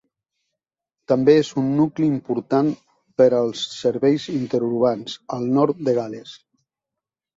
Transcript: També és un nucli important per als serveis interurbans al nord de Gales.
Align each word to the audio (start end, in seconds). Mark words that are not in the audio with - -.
També 1.11 1.33
és 1.41 1.51
un 1.63 1.67
nucli 1.81 2.07
important 2.13 2.71
per 3.21 3.29
als 3.43 3.63
serveis 3.83 4.27
interurbans 4.39 5.19
al 5.39 5.49
nord 5.59 5.85
de 5.91 5.99
Gales. 6.03 6.35